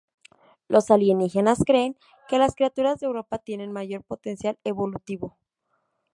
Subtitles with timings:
[0.67, 1.95] Los alienígenas creen
[2.27, 5.37] que las criaturas de Europa tienen mayor potencial evolutivo.